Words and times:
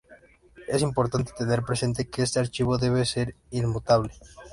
Es 0.67 0.81
importante 0.81 1.31
tener 1.37 1.61
presente 1.61 2.09
que 2.09 2.23
este 2.23 2.39
archivo 2.39 2.79
debe 2.79 3.05
ser 3.05 3.35
inmutable. 3.51 4.11